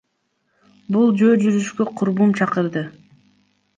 [0.95, 2.87] Бул жөө жүрүшкө курбум чакырды.